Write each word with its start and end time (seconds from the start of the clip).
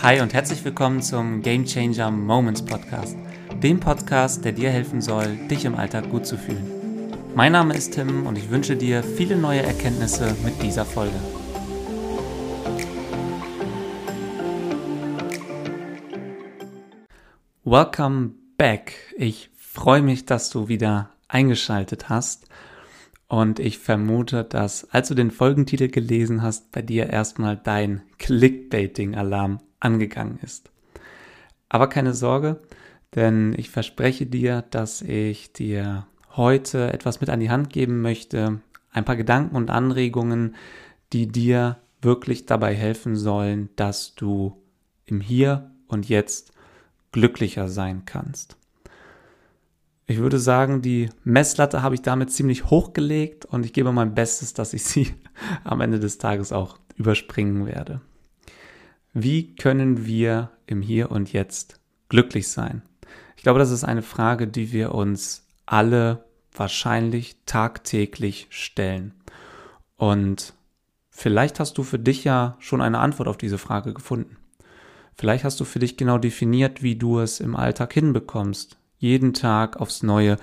Hi 0.00 0.20
und 0.20 0.32
herzlich 0.32 0.64
willkommen 0.64 1.02
zum 1.02 1.42
Game 1.42 1.64
Changer 1.64 2.12
Moments 2.12 2.64
Podcast, 2.64 3.16
dem 3.60 3.80
Podcast, 3.80 4.44
der 4.44 4.52
dir 4.52 4.70
helfen 4.70 5.00
soll, 5.00 5.34
dich 5.50 5.64
im 5.64 5.74
Alltag 5.74 6.08
gut 6.08 6.24
zu 6.24 6.38
fühlen. 6.38 7.12
Mein 7.34 7.50
Name 7.50 7.74
ist 7.74 7.94
Tim 7.94 8.24
und 8.24 8.38
ich 8.38 8.48
wünsche 8.48 8.76
dir 8.76 9.02
viele 9.02 9.36
neue 9.36 9.60
Erkenntnisse 9.60 10.36
mit 10.44 10.62
dieser 10.62 10.84
Folge. 10.84 11.16
Welcome 17.64 18.34
back. 18.56 18.92
Ich 19.16 19.50
freue 19.56 20.02
mich, 20.02 20.26
dass 20.26 20.48
du 20.50 20.68
wieder 20.68 21.10
eingeschaltet 21.26 22.08
hast. 22.08 22.46
Und 23.26 23.58
ich 23.58 23.78
vermute, 23.78 24.44
dass 24.44 24.88
als 24.92 25.08
du 25.08 25.14
den 25.14 25.32
Folgentitel 25.32 25.88
gelesen 25.88 26.40
hast, 26.40 26.70
bei 26.70 26.82
dir 26.82 27.10
erstmal 27.10 27.56
dein 27.56 28.02
Clickbaiting-Alarm 28.18 29.58
angegangen 29.80 30.38
ist. 30.42 30.70
Aber 31.68 31.88
keine 31.88 32.14
Sorge, 32.14 32.60
denn 33.14 33.54
ich 33.56 33.70
verspreche 33.70 34.26
dir, 34.26 34.62
dass 34.70 35.02
ich 35.02 35.52
dir 35.52 36.06
heute 36.36 36.92
etwas 36.92 37.20
mit 37.20 37.30
an 37.30 37.40
die 37.40 37.50
Hand 37.50 37.70
geben 37.70 38.00
möchte, 38.00 38.60
ein 38.90 39.04
paar 39.04 39.16
Gedanken 39.16 39.56
und 39.56 39.70
Anregungen, 39.70 40.56
die 41.12 41.26
dir 41.26 41.78
wirklich 42.00 42.46
dabei 42.46 42.74
helfen 42.74 43.16
sollen, 43.16 43.70
dass 43.76 44.14
du 44.14 44.62
im 45.04 45.20
Hier 45.20 45.70
und 45.88 46.08
Jetzt 46.08 46.52
glücklicher 47.12 47.68
sein 47.68 48.04
kannst. 48.04 48.56
Ich 50.06 50.18
würde 50.18 50.38
sagen, 50.38 50.80
die 50.80 51.10
Messlatte 51.24 51.82
habe 51.82 51.94
ich 51.94 52.02
damit 52.02 52.32
ziemlich 52.32 52.70
hochgelegt 52.70 53.44
und 53.44 53.66
ich 53.66 53.72
gebe 53.72 53.92
mein 53.92 54.14
Bestes, 54.14 54.54
dass 54.54 54.72
ich 54.72 54.84
sie 54.84 55.14
am 55.64 55.80
Ende 55.80 56.00
des 56.00 56.18
Tages 56.18 56.52
auch 56.52 56.78
überspringen 56.96 57.66
werde. 57.66 58.00
Wie 59.20 59.56
können 59.56 60.06
wir 60.06 60.52
im 60.68 60.80
Hier 60.80 61.10
und 61.10 61.32
Jetzt 61.32 61.80
glücklich 62.08 62.46
sein? 62.46 62.82
Ich 63.36 63.42
glaube, 63.42 63.58
das 63.58 63.72
ist 63.72 63.82
eine 63.82 64.02
Frage, 64.02 64.46
die 64.46 64.70
wir 64.70 64.94
uns 64.94 65.44
alle 65.66 66.24
wahrscheinlich 66.52 67.34
tagtäglich 67.44 68.46
stellen. 68.50 69.12
Und 69.96 70.54
vielleicht 71.10 71.58
hast 71.58 71.78
du 71.78 71.82
für 71.82 71.98
dich 71.98 72.22
ja 72.22 72.56
schon 72.60 72.80
eine 72.80 73.00
Antwort 73.00 73.26
auf 73.26 73.36
diese 73.36 73.58
Frage 73.58 73.92
gefunden. 73.92 74.36
Vielleicht 75.16 75.42
hast 75.42 75.58
du 75.58 75.64
für 75.64 75.80
dich 75.80 75.96
genau 75.96 76.18
definiert, 76.18 76.84
wie 76.84 76.94
du 76.94 77.18
es 77.18 77.40
im 77.40 77.56
Alltag 77.56 77.92
hinbekommst, 77.94 78.78
jeden 78.98 79.34
Tag 79.34 79.78
aufs 79.78 80.04
Neue 80.04 80.36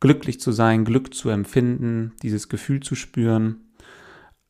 glücklich 0.00 0.38
zu 0.38 0.52
sein, 0.52 0.84
Glück 0.84 1.14
zu 1.14 1.30
empfinden, 1.30 2.12
dieses 2.22 2.50
Gefühl 2.50 2.80
zu 2.80 2.94
spüren. 2.94 3.72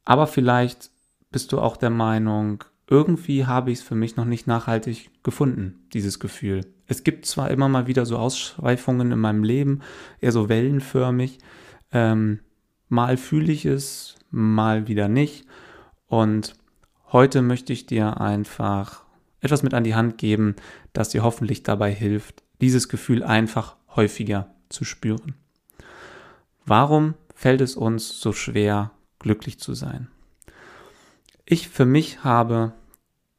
Aber 0.05 0.27
vielleicht 0.27 0.91
bist 1.31 1.53
du 1.53 1.61
auch 1.61 1.77
der 1.77 1.91
Meinung, 1.91 2.65
irgendwie 2.89 3.47
habe 3.47 3.71
ich 3.71 3.79
es 3.79 3.85
für 3.85 3.95
mich 3.95 4.17
noch 4.17 4.25
nicht 4.25 4.47
nachhaltig 4.47 5.11
gefunden, 5.23 5.87
dieses 5.93 6.19
Gefühl. 6.19 6.63
Es 6.87 7.05
gibt 7.05 7.27
zwar 7.27 7.51
immer 7.51 7.69
mal 7.69 7.87
wieder 7.87 8.05
so 8.05 8.19
Ausschweifungen 8.19 9.13
in 9.13 9.19
meinem 9.19 9.45
Leben, 9.45 9.81
eher 10.21 10.33
so 10.33 10.49
wellenförmig. 10.49 11.39
Ähm, 11.93 12.41
mal 12.89 13.17
fühle 13.17 13.53
ich 13.53 13.65
es, 13.65 14.17
mal 14.31 14.89
wieder 14.89 15.09
nicht. 15.09 15.47
Und 16.07 16.55
heute 17.13 17.41
möchte 17.41 17.73
ich 17.73 17.87
dir 17.87 18.21
einfach 18.21 19.05
etwas 19.41 19.63
mit 19.63 19.75
an 19.75 19.85
die 19.85 19.95
Hand 19.95 20.19
geben, 20.19 20.57
das 20.93 21.09
dir 21.11 21.23
hoffentlich 21.23 21.63
dabei 21.63 21.93
hilft, 21.93 22.43
dieses 22.61 22.89
Gefühl 22.89 23.23
einfach 23.23 23.77
häufiger 23.97 24.55
zu 24.69 24.85
spüren. 24.85 25.35
Warum 26.65 27.15
fällt 27.35 27.61
es 27.61 27.77
uns 27.77 28.21
so 28.21 28.33
schwer, 28.33 28.93
glücklich 29.19 29.59
zu 29.59 29.75
sein? 29.75 30.09
Ich 31.53 31.69
für 31.69 31.85
mich 31.85 32.25
habe 32.25 32.73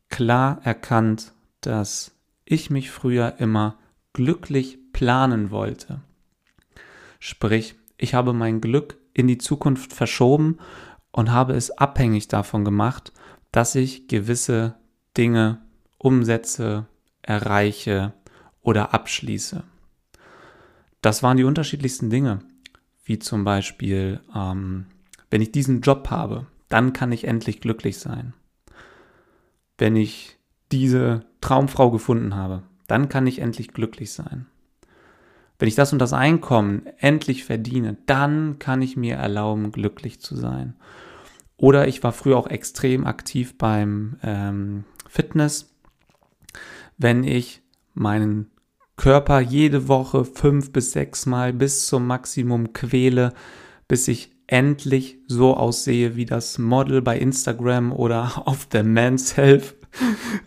klar 0.07 0.59
erkannt, 0.63 1.33
dass 1.61 2.11
ich 2.45 2.69
mich 2.69 2.91
früher 2.91 3.39
immer 3.39 3.79
glücklich 4.13 4.77
planen 4.93 5.49
wollte. 5.49 5.99
Sprich, 7.17 7.73
ich 7.97 8.13
habe 8.13 8.33
mein 8.33 8.61
Glück 8.61 8.99
in 9.15 9.25
die 9.25 9.39
Zukunft 9.39 9.93
verschoben 9.93 10.59
und 11.11 11.31
habe 11.31 11.53
es 11.53 11.71
abhängig 11.71 12.27
davon 12.27 12.63
gemacht, 12.63 13.13
dass 13.51 13.73
ich 13.73 14.07
gewisse 14.07 14.75
Dinge 15.17 15.63
umsetze, 15.97 16.85
erreiche 17.23 18.13
oder 18.61 18.93
abschließe. 18.93 19.63
Das 21.01 21.23
waren 21.23 21.37
die 21.37 21.45
unterschiedlichsten 21.45 22.11
Dinge, 22.11 22.41
wie 23.05 23.17
zum 23.17 23.43
Beispiel, 23.43 24.21
ähm, 24.35 24.85
wenn 25.31 25.41
ich 25.41 25.51
diesen 25.51 25.81
Job 25.81 26.11
habe, 26.11 26.45
dann 26.73 26.93
kann 26.93 27.11
ich 27.11 27.25
endlich 27.25 27.61
glücklich 27.61 27.99
sein. 27.99 28.33
Wenn 29.77 29.95
ich 29.95 30.37
diese 30.71 31.25
Traumfrau 31.41 31.91
gefunden 31.91 32.35
habe, 32.35 32.63
dann 32.87 33.09
kann 33.09 33.27
ich 33.27 33.39
endlich 33.39 33.69
glücklich 33.69 34.11
sein. 34.11 34.47
Wenn 35.59 35.67
ich 35.67 35.75
das 35.75 35.93
und 35.93 35.99
das 35.99 36.13
Einkommen 36.13 36.87
endlich 36.97 37.45
verdiene, 37.45 37.97
dann 38.05 38.59
kann 38.59 38.81
ich 38.81 38.97
mir 38.97 39.15
erlauben, 39.15 39.71
glücklich 39.71 40.19
zu 40.19 40.35
sein. 40.35 40.75
Oder 41.55 41.87
ich 41.87 42.03
war 42.03 42.11
früher 42.11 42.37
auch 42.37 42.47
extrem 42.47 43.05
aktiv 43.05 43.57
beim 43.57 44.17
ähm, 44.23 44.83
Fitness 45.07 45.73
wenn 46.97 47.23
ich 47.23 47.61
meinen 47.93 48.49
Körper 48.95 49.39
jede 49.39 49.87
Woche 49.87 50.25
fünf 50.25 50.71
bis 50.71 50.91
sechs 50.91 51.25
Mal 51.25 51.53
bis 51.53 51.87
zum 51.87 52.05
Maximum 52.07 52.73
quäle, 52.73 53.33
bis 53.87 54.07
ich 54.07 54.31
endlich 54.47 55.17
so 55.27 55.55
aussehe 55.55 56.15
wie 56.15 56.25
das 56.25 56.57
Model 56.57 57.01
bei 57.01 57.17
Instagram 57.17 57.91
oder 57.91 58.43
auf 58.45 58.65
der 58.65 58.83
Man's 58.83 59.37
Health, 59.37 59.75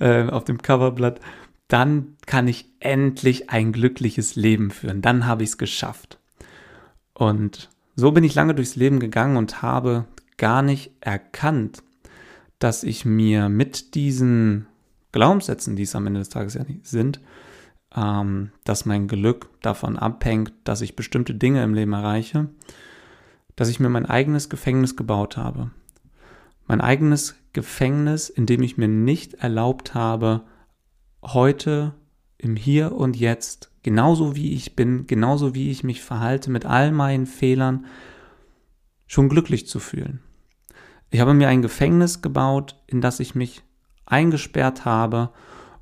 äh, 0.01 0.29
auf 0.29 0.45
dem 0.45 0.63
Coverblatt, 0.63 1.21
dann 1.69 2.17
kann 2.27 2.49
ich 2.49 2.67
endlich 2.81 3.51
ein 3.51 3.73
glückliches 3.73 4.37
Leben 4.37 4.71
führen. 4.71 5.03
Dann 5.03 5.27
habe 5.27 5.43
ich 5.43 5.51
es 5.51 5.59
geschafft. 5.59 6.19
Und 7.15 7.71
so 7.97 8.13
bin 8.13 8.25
ich 8.25 8.35
lange 8.35 8.55
durchs 8.55 8.77
Leben 8.77 9.01
gegangen 9.01 9.37
und 9.37 9.63
habe 9.63 10.05
gar 10.37 10.63
nicht 10.63 10.93
erkannt, 11.01 11.83
dass 12.59 12.83
ich 12.83 13.05
mir 13.05 13.49
mit 13.49 13.95
diesen 13.95 14.67
Glaubenssätzen, 15.13 15.77
die 15.77 15.85
es 15.85 15.97
am 15.97 16.07
Ende 16.07 16.21
des 16.21 16.29
Tages 16.29 16.55
ja 16.55 16.65
nicht 16.65 16.87
sind, 16.87 17.21
ähm, 17.95 18.51
dass 18.65 18.85
mein 18.85 19.09
Glück 19.09 19.49
davon 19.63 19.99
abhängt, 19.99 20.53
dass 20.65 20.83
ich 20.83 20.97
bestimmte 20.97 21.35
Dinge 21.35 21.63
im 21.63 21.75
Leben 21.75 21.95
erreiche, 21.95 22.49
dass 23.57 23.69
ich 23.69 23.81
mir 23.81 23.89
mein 23.89 24.07
eigenes 24.07 24.49
Gefängnis 24.49 24.97
gebaut 24.97 25.37
habe. 25.37 25.71
Mein 26.67 26.81
eigenes 26.81 27.35
Gefängnis, 27.53 28.29
in 28.29 28.47
dem 28.47 28.63
ich 28.63 28.77
mir 28.77 28.89
nicht 28.89 29.35
erlaubt 29.35 29.95
habe, 29.95 30.43
heute 31.23 31.95
im 32.39 32.55
Hier 32.55 32.93
und 32.93 33.17
Jetzt, 33.17 33.71
genauso 33.83 34.37
wie 34.37 34.53
ich 34.53 34.77
bin, 34.77 35.07
genauso 35.07 35.55
wie 35.55 35.71
ich 35.71 35.83
mich 35.85 36.03
verhalte, 36.03 36.51
mit 36.51 36.67
all 36.67 36.93
meinen 36.93 37.27
Fehlern, 37.27 37.87
schon 39.07 39.29
glücklich 39.29 39.67
zu 39.67 39.81
fühlen. 39.81 40.21
Ich 41.11 41.21
habe 41.21 41.35
mir 41.35 41.49
ein 41.49 41.63
Gefängnis 41.63 42.21
gebaut, 42.21 42.77
in 42.87 43.01
das 43.01 43.21
ich 43.21 43.35
mich 43.35 43.63
eingesperrt 44.05 44.85
habe 44.85 45.31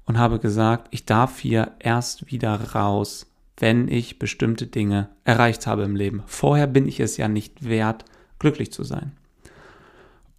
und 0.04 0.18
habe 0.18 0.38
gesagt, 0.38 0.88
ich 0.91 1.06
darf 1.06 1.41
hier 1.41 1.72
erst 1.78 2.30
wieder 2.30 2.54
raus, 2.72 3.34
wenn 3.59 3.88
ich 3.88 4.19
bestimmte 4.19 4.66
Dinge 4.66 5.10
erreicht 5.25 5.66
habe 5.66 5.84
im 5.84 5.97
Leben. 5.97 6.22
Vorher 6.26 6.66
bin 6.66 6.88
ich 6.88 7.00
es 7.00 7.16
ja 7.16 7.28
nicht 7.28 7.69
wert, 7.69 8.04
glücklich 8.38 8.72
zu 8.72 8.82
sein. 8.82 9.12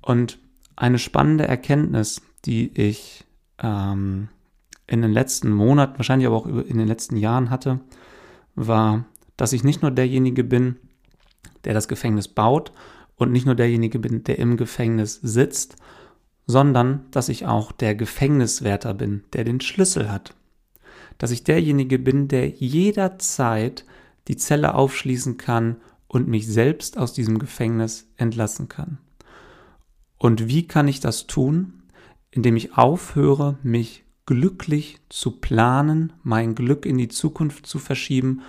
Und 0.01 0.37
eine 0.75 0.99
spannende 0.99 1.47
Erkenntnis, 1.47 2.21
die 2.45 2.71
ich 2.73 3.23
ähm, 3.59 4.29
in 4.87 5.01
den 5.01 5.11
letzten 5.11 5.49
Monaten, 5.49 5.97
wahrscheinlich 5.97 6.27
aber 6.27 6.35
auch 6.35 6.45
in 6.45 6.77
den 6.77 6.87
letzten 6.87 7.17
Jahren 7.17 7.49
hatte, 7.49 7.79
war, 8.55 9.05
dass 9.37 9.53
ich 9.53 9.63
nicht 9.63 9.81
nur 9.81 9.91
derjenige 9.91 10.43
bin, 10.43 10.77
der 11.63 11.73
das 11.73 11.87
Gefängnis 11.87 12.27
baut 12.27 12.71
und 13.15 13.31
nicht 13.31 13.45
nur 13.45 13.55
derjenige 13.55 13.99
bin, 13.99 14.23
der 14.23 14.37
im 14.39 14.57
Gefängnis 14.57 15.19
sitzt, 15.21 15.77
sondern 16.45 17.05
dass 17.11 17.29
ich 17.29 17.45
auch 17.47 17.71
der 17.71 17.95
Gefängniswärter 17.95 18.93
bin, 18.93 19.23
der 19.33 19.43
den 19.43 19.61
Schlüssel 19.61 20.11
hat. 20.11 20.35
Dass 21.17 21.31
ich 21.31 21.43
derjenige 21.43 21.99
bin, 21.99 22.27
der 22.27 22.49
jederzeit 22.49 23.85
die 24.27 24.37
Zelle 24.37 24.75
aufschließen 24.75 25.37
kann 25.37 25.77
und 26.07 26.27
mich 26.27 26.47
selbst 26.47 26.97
aus 26.97 27.13
diesem 27.13 27.39
Gefängnis 27.39 28.07
entlassen 28.17 28.69
kann. 28.69 28.97
Und 30.17 30.47
wie 30.47 30.67
kann 30.67 30.87
ich 30.87 30.99
das 30.99 31.27
tun? 31.27 31.83
Indem 32.31 32.55
ich 32.55 32.77
aufhöre, 32.77 33.57
mich 33.63 34.03
glücklich 34.25 34.99
zu 35.09 35.31
planen, 35.31 36.13
mein 36.23 36.55
Glück 36.55 36.85
in 36.85 36.97
die 36.97 37.09
Zukunft 37.09 37.67
zu 37.67 37.79
verschieben 37.79 38.41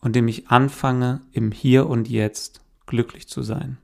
und 0.00 0.08
indem 0.08 0.28
ich 0.28 0.48
anfange, 0.48 1.22
im 1.32 1.50
Hier 1.50 1.88
und 1.88 2.08
Jetzt 2.08 2.60
glücklich 2.86 3.26
zu 3.28 3.42
sein. 3.42 3.78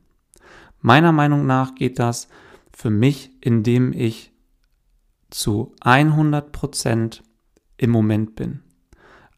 Meiner 0.80 1.12
Meinung 1.12 1.46
nach 1.46 1.74
geht 1.74 1.98
das, 1.98 2.28
für 2.72 2.90
mich, 2.90 3.30
indem 3.40 3.92
ich 3.92 4.32
zu 5.30 5.74
100% 5.80 7.20
im 7.80 7.90
Moment 7.90 8.36
bin. 8.36 8.60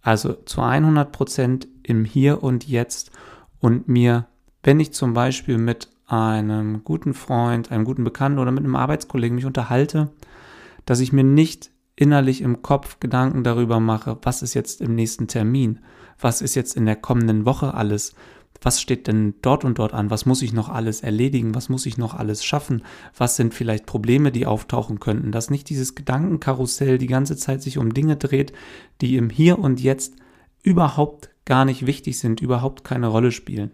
Also 0.02 0.32
zu 0.32 0.60
100% 0.60 1.68
im 1.84 2.04
Hier 2.04 2.42
und 2.42 2.66
Jetzt 2.66 3.12
und 3.60 3.88
mir, 3.88 4.26
wenn 4.64 4.80
ich 4.80 4.92
zum 4.92 5.14
Beispiel 5.14 5.58
mit 5.58 5.88
einem 6.06 6.82
guten 6.82 7.14
Freund, 7.14 7.70
einem 7.70 7.84
guten 7.84 8.02
Bekannten 8.02 8.40
oder 8.40 8.50
mit 8.50 8.64
einem 8.64 8.74
Arbeitskollegen 8.74 9.36
mich 9.36 9.46
unterhalte, 9.46 10.10
dass 10.84 10.98
ich 10.98 11.12
mir 11.12 11.22
nicht 11.22 11.70
innerlich 11.94 12.40
im 12.40 12.62
Kopf 12.62 12.98
Gedanken 12.98 13.44
darüber 13.44 13.78
mache, 13.78 14.18
was 14.22 14.42
ist 14.42 14.54
jetzt 14.54 14.80
im 14.80 14.96
nächsten 14.96 15.28
Termin, 15.28 15.78
was 16.18 16.42
ist 16.42 16.56
jetzt 16.56 16.76
in 16.76 16.84
der 16.84 16.96
kommenden 16.96 17.46
Woche 17.46 17.74
alles, 17.74 18.14
was 18.60 18.81
steht 18.81 19.06
denn 19.08 19.34
dort 19.43 19.64
und 19.64 19.78
dort 19.78 19.93
an, 19.93 20.10
was 20.10 20.26
muss 20.26 20.43
ich 20.43 20.52
noch 20.52 20.69
alles 20.69 21.00
erledigen, 21.00 21.54
was 21.54 21.69
muss 21.69 21.87
ich 21.87 21.99
noch 21.99 22.14
alles 22.14 22.44
schaffen, 22.44 22.82
was 23.16 23.37
sind 23.37 23.54
vielleicht 23.54 23.87
Probleme, 23.87 24.31
die 24.31 24.46
auftauchen 24.46 25.00
könnten, 25.00 25.32
dass 25.32 25.50
nicht 25.50 25.69
dieses 25.69 25.94
Gedankenkarussell 25.94 26.99
die 26.99 27.06
ganze 27.06 27.37
Zeit 27.37 27.62
sich 27.62 27.78
um 27.78 27.93
Dinge 27.93 28.16
dreht, 28.16 28.52
die 29.00 29.16
im 29.16 29.31
Hier 29.31 29.58
und 29.58 29.81
Jetzt 29.81 30.14
überhaupt 30.62 31.31
gar 31.44 31.64
nicht 31.64 31.87
wichtig 31.87 32.19
sind, 32.19 32.40
überhaupt 32.40 32.84
keine 32.84 33.08
Rolle 33.08 33.32
spielen. 33.32 33.72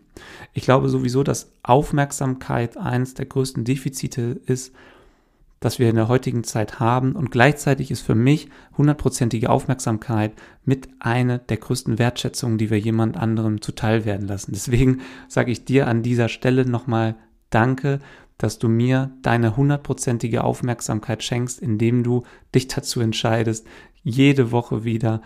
Ich 0.55 0.63
glaube 0.63 0.89
sowieso, 0.89 1.23
dass 1.23 1.53
Aufmerksamkeit 1.63 2.79
eines 2.79 3.15
der 3.15 3.27
größten 3.27 3.65
Defizite 3.65 4.41
ist, 4.47 4.73
das 5.61 5.79
wir 5.79 5.89
in 5.89 5.97
der 5.97 6.09
heutigen 6.09 6.45
Zeit 6.45 6.81
haben. 6.81 7.13
Und 7.13 7.31
gleichzeitig 7.31 7.91
ist 7.91 8.03
für 8.03 8.15
mich 8.15 8.49
hundertprozentige 8.77 9.51
Aufmerksamkeit 9.51 10.33
mit 10.65 10.89
einer 11.01 11.39
der 11.39 11.57
größten 11.57 11.99
Wertschätzungen, 11.99 12.59
die 12.59 12.71
wir 12.71 12.79
jemand 12.79 13.17
anderem 13.17 13.61
zuteil 13.61 14.05
werden 14.05 14.27
lassen. 14.27 14.53
Deswegen 14.53 15.01
sage 15.29 15.51
ich 15.51 15.65
dir 15.65 15.87
an 15.87 16.03
dieser 16.03 16.29
Stelle 16.29 16.65
nochmal 16.65 17.17
Danke, 17.51 18.01
dass 18.37 18.59
du 18.59 18.69
mir 18.69 19.11
deine 19.23 19.57
hundertprozentige 19.57 20.45
Aufmerksamkeit 20.45 21.23
schenkst, 21.23 21.61
indem 21.61 22.05
du 22.05 22.23
dich 22.55 22.69
dazu 22.69 23.01
entscheidest, 23.01 23.67
jede 24.03 24.53
Woche 24.53 24.85
wieder 24.85 25.23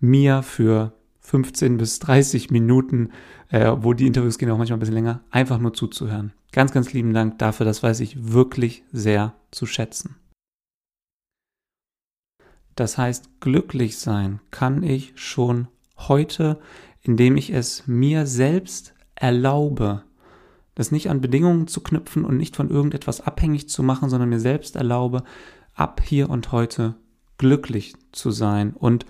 mir 0.00 0.42
für 0.42 0.94
15 1.22 1.78
bis 1.78 1.98
30 2.00 2.50
Minuten, 2.50 3.10
äh, 3.48 3.72
wo 3.78 3.94
die 3.94 4.06
Interviews 4.06 4.38
gehen 4.38 4.50
auch 4.50 4.58
manchmal 4.58 4.76
ein 4.76 4.80
bisschen 4.80 4.94
länger, 4.94 5.20
einfach 5.30 5.58
nur 5.58 5.72
zuzuhören. 5.72 6.32
Ganz, 6.52 6.72
ganz 6.72 6.92
lieben 6.92 7.14
Dank 7.14 7.38
dafür, 7.38 7.64
das 7.64 7.82
weiß 7.82 8.00
ich 8.00 8.32
wirklich 8.32 8.84
sehr 8.92 9.34
zu 9.50 9.66
schätzen. 9.66 10.16
Das 12.74 12.98
heißt, 12.98 13.40
glücklich 13.40 13.98
sein 13.98 14.40
kann 14.50 14.82
ich 14.82 15.12
schon 15.14 15.68
heute, 15.96 16.58
indem 17.00 17.36
ich 17.36 17.50
es 17.50 17.86
mir 17.86 18.26
selbst 18.26 18.94
erlaube, 19.14 20.02
das 20.74 20.90
nicht 20.90 21.10
an 21.10 21.20
Bedingungen 21.20 21.66
zu 21.66 21.82
knüpfen 21.82 22.24
und 22.24 22.36
nicht 22.36 22.56
von 22.56 22.70
irgendetwas 22.70 23.20
abhängig 23.20 23.68
zu 23.68 23.82
machen, 23.82 24.08
sondern 24.08 24.30
mir 24.30 24.40
selbst 24.40 24.76
erlaube, 24.76 25.22
ab 25.74 26.00
hier 26.04 26.30
und 26.30 26.52
heute 26.52 26.94
glücklich 27.38 27.94
zu 28.12 28.30
sein 28.30 28.72
und 28.72 29.06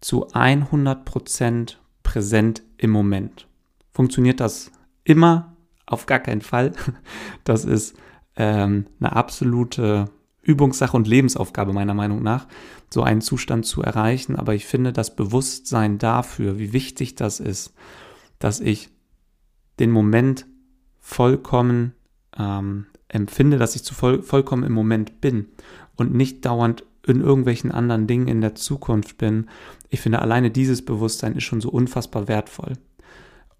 zu 0.00 0.28
100% 0.28 1.76
präsent 2.02 2.62
im 2.76 2.90
Moment. 2.90 3.46
Funktioniert 3.92 4.40
das 4.40 4.70
immer? 5.04 5.56
Auf 5.86 6.06
gar 6.06 6.20
keinen 6.20 6.42
Fall. 6.42 6.72
Das 7.44 7.64
ist 7.64 7.96
ähm, 8.36 8.86
eine 9.00 9.16
absolute 9.16 10.10
Übungssache 10.42 10.96
und 10.96 11.08
Lebensaufgabe 11.08 11.72
meiner 11.72 11.94
Meinung 11.94 12.22
nach, 12.22 12.46
so 12.90 13.02
einen 13.02 13.20
Zustand 13.20 13.66
zu 13.66 13.82
erreichen. 13.82 14.36
Aber 14.36 14.54
ich 14.54 14.66
finde 14.66 14.92
das 14.92 15.16
Bewusstsein 15.16 15.98
dafür, 15.98 16.58
wie 16.58 16.72
wichtig 16.72 17.14
das 17.14 17.40
ist, 17.40 17.74
dass 18.38 18.60
ich 18.60 18.90
den 19.78 19.90
Moment 19.90 20.46
vollkommen 21.00 21.94
ähm, 22.38 22.86
empfinde, 23.08 23.58
dass 23.58 23.76
ich 23.76 23.84
zu 23.84 23.94
voll, 23.94 24.22
vollkommen 24.22 24.64
im 24.64 24.72
Moment 24.72 25.20
bin 25.20 25.48
und 25.96 26.14
nicht 26.14 26.44
dauernd 26.44 26.84
in 27.08 27.20
irgendwelchen 27.20 27.72
anderen 27.72 28.06
Dingen 28.06 28.28
in 28.28 28.40
der 28.40 28.54
Zukunft 28.54 29.18
bin. 29.18 29.48
Ich 29.90 30.00
finde, 30.00 30.20
alleine 30.20 30.50
dieses 30.50 30.84
Bewusstsein 30.84 31.34
ist 31.34 31.44
schon 31.44 31.60
so 31.60 31.70
unfassbar 31.70 32.28
wertvoll. 32.28 32.74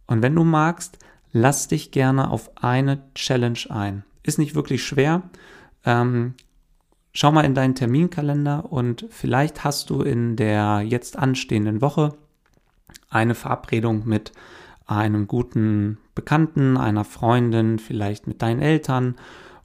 Und 0.06 0.22
wenn 0.22 0.34
du 0.34 0.44
magst, 0.44 0.98
lass 1.32 1.68
dich 1.68 1.90
gerne 1.90 2.30
auf 2.30 2.50
eine 2.56 3.02
Challenge 3.14 3.58
ein. 3.68 4.04
Ist 4.22 4.38
nicht 4.38 4.54
wirklich 4.54 4.84
schwer. 4.84 5.22
Ähm, 5.84 6.34
schau 7.12 7.32
mal 7.32 7.44
in 7.44 7.54
deinen 7.54 7.74
Terminkalender 7.74 8.70
und 8.72 9.06
vielleicht 9.10 9.64
hast 9.64 9.90
du 9.90 10.02
in 10.02 10.36
der 10.36 10.82
jetzt 10.86 11.18
anstehenden 11.18 11.80
Woche 11.80 12.14
eine 13.10 13.34
Verabredung 13.34 14.06
mit 14.06 14.32
einem 14.86 15.26
guten 15.26 15.98
Bekannten, 16.14 16.76
einer 16.76 17.04
Freundin, 17.04 17.78
vielleicht 17.78 18.26
mit 18.26 18.42
deinen 18.42 18.60
Eltern 18.60 19.16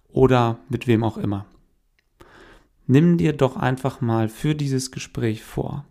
oder 0.10 0.60
mit 0.70 0.88
wem 0.88 1.04
auch 1.04 1.18
immer. 1.18 1.46
Nimm 2.86 3.18
dir 3.18 3.34
doch 3.34 3.56
einfach 3.56 4.02
mal 4.02 4.28
für 4.28 4.56
dieses 4.56 4.92
Gespräch 4.92 5.44
vor, 5.44 5.86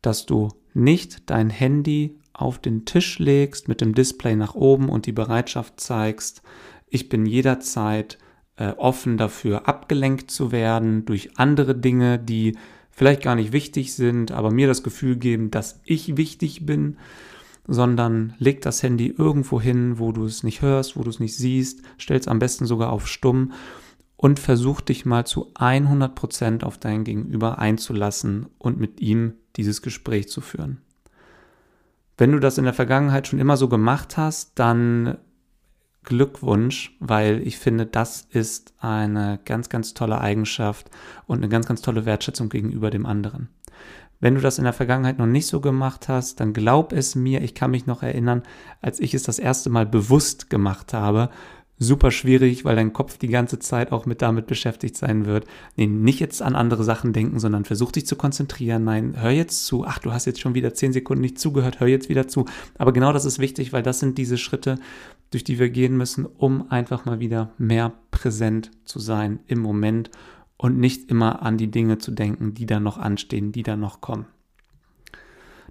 dass 0.00 0.26
du 0.26 0.48
nicht 0.74 1.28
dein 1.28 1.50
Handy 1.50 2.18
auf 2.32 2.58
den 2.58 2.84
Tisch 2.84 3.18
legst 3.18 3.68
mit 3.68 3.80
dem 3.80 3.94
Display 3.94 4.36
nach 4.36 4.54
oben 4.54 4.88
und 4.88 5.06
die 5.06 5.12
Bereitschaft 5.12 5.80
zeigst, 5.80 6.42
ich 6.88 7.08
bin 7.08 7.26
jederzeit 7.26 8.18
äh, 8.56 8.70
offen 8.76 9.16
dafür, 9.16 9.68
abgelenkt 9.68 10.30
zu 10.30 10.52
werden 10.52 11.04
durch 11.04 11.38
andere 11.38 11.74
Dinge, 11.74 12.18
die 12.18 12.56
vielleicht 12.90 13.22
gar 13.22 13.34
nicht 13.34 13.52
wichtig 13.52 13.94
sind, 13.94 14.32
aber 14.32 14.50
mir 14.50 14.66
das 14.66 14.82
Gefühl 14.82 15.16
geben, 15.16 15.50
dass 15.50 15.80
ich 15.84 16.16
wichtig 16.16 16.66
bin, 16.66 16.96
sondern 17.66 18.34
leg 18.38 18.60
das 18.62 18.82
Handy 18.82 19.14
irgendwo 19.16 19.60
hin, 19.60 19.98
wo 19.98 20.12
du 20.12 20.24
es 20.24 20.42
nicht 20.42 20.62
hörst, 20.62 20.96
wo 20.96 21.02
du 21.02 21.10
es 21.10 21.20
nicht 21.20 21.36
siehst, 21.36 21.82
stell 21.98 22.18
es 22.18 22.28
am 22.28 22.38
besten 22.38 22.66
sogar 22.66 22.92
auf 22.92 23.06
stumm 23.06 23.52
und 24.22 24.38
versuch 24.38 24.82
dich 24.82 25.06
mal 25.06 25.24
zu 25.24 25.50
100% 25.54 26.62
auf 26.62 26.76
dein 26.76 27.04
Gegenüber 27.04 27.58
einzulassen 27.58 28.50
und 28.58 28.78
mit 28.78 29.00
ihm 29.00 29.32
dieses 29.56 29.80
Gespräch 29.80 30.28
zu 30.28 30.42
führen. 30.42 30.82
Wenn 32.18 32.32
du 32.32 32.38
das 32.38 32.58
in 32.58 32.64
der 32.64 32.74
Vergangenheit 32.74 33.28
schon 33.28 33.38
immer 33.38 33.56
so 33.56 33.70
gemacht 33.70 34.18
hast, 34.18 34.58
dann 34.58 35.16
Glückwunsch, 36.04 36.94
weil 37.00 37.40
ich 37.46 37.56
finde, 37.56 37.86
das 37.86 38.20
ist 38.28 38.74
eine 38.78 39.40
ganz, 39.46 39.70
ganz 39.70 39.94
tolle 39.94 40.20
Eigenschaft 40.20 40.90
und 41.26 41.38
eine 41.38 41.48
ganz, 41.48 41.64
ganz 41.64 41.80
tolle 41.80 42.04
Wertschätzung 42.04 42.50
gegenüber 42.50 42.90
dem 42.90 43.06
anderen. 43.06 43.48
Wenn 44.22 44.34
du 44.34 44.42
das 44.42 44.58
in 44.58 44.64
der 44.64 44.74
Vergangenheit 44.74 45.18
noch 45.18 45.24
nicht 45.24 45.46
so 45.46 45.62
gemacht 45.62 46.08
hast, 46.08 46.40
dann 46.40 46.52
glaub 46.52 46.92
es 46.92 47.14
mir, 47.14 47.40
ich 47.40 47.54
kann 47.54 47.70
mich 47.70 47.86
noch 47.86 48.02
erinnern, 48.02 48.42
als 48.82 49.00
ich 49.00 49.14
es 49.14 49.22
das 49.22 49.38
erste 49.38 49.70
Mal 49.70 49.86
bewusst 49.86 50.50
gemacht 50.50 50.92
habe, 50.92 51.30
super 51.80 52.10
schwierig, 52.10 52.64
weil 52.66 52.76
dein 52.76 52.92
Kopf 52.92 53.16
die 53.16 53.28
ganze 53.28 53.58
Zeit 53.58 53.90
auch 53.90 54.04
mit 54.04 54.20
damit 54.20 54.46
beschäftigt 54.46 54.96
sein 54.98 55.24
wird. 55.24 55.46
Nee, 55.76 55.86
nicht 55.86 56.20
jetzt 56.20 56.42
an 56.42 56.54
andere 56.54 56.84
Sachen 56.84 57.14
denken, 57.14 57.40
sondern 57.40 57.64
versuch 57.64 57.90
dich 57.90 58.06
zu 58.06 58.16
konzentrieren. 58.16 58.84
Nein, 58.84 59.14
hör 59.16 59.30
jetzt 59.30 59.64
zu. 59.64 59.86
Ach, 59.86 59.98
du 59.98 60.12
hast 60.12 60.26
jetzt 60.26 60.40
schon 60.40 60.54
wieder 60.54 60.74
zehn 60.74 60.92
Sekunden 60.92 61.22
nicht 61.22 61.38
zugehört, 61.38 61.80
hör 61.80 61.88
jetzt 61.88 62.10
wieder 62.10 62.28
zu. 62.28 62.44
Aber 62.76 62.92
genau 62.92 63.14
das 63.14 63.24
ist 63.24 63.38
wichtig, 63.38 63.72
weil 63.72 63.82
das 63.82 63.98
sind 63.98 64.18
diese 64.18 64.36
Schritte, 64.36 64.78
durch 65.30 65.42
die 65.42 65.58
wir 65.58 65.70
gehen 65.70 65.96
müssen, 65.96 66.26
um 66.26 66.70
einfach 66.70 67.06
mal 67.06 67.18
wieder 67.18 67.54
mehr 67.56 67.94
präsent 68.10 68.70
zu 68.84 68.98
sein 68.98 69.40
im 69.46 69.60
Moment 69.60 70.10
und 70.58 70.78
nicht 70.78 71.10
immer 71.10 71.42
an 71.42 71.56
die 71.56 71.70
Dinge 71.70 71.96
zu 71.96 72.10
denken, 72.10 72.52
die 72.52 72.66
da 72.66 72.78
noch 72.78 72.98
anstehen, 72.98 73.52
die 73.52 73.62
da 73.62 73.76
noch 73.76 74.02
kommen. 74.02 74.26